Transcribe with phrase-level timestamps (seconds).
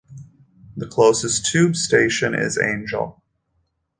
[0.77, 3.21] The closest tube station is Angel.